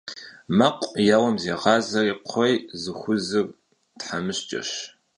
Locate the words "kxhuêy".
2.27-2.55